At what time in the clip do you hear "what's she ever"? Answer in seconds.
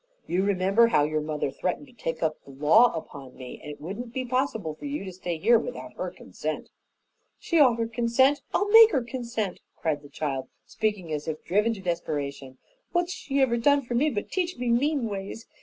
12.91-13.57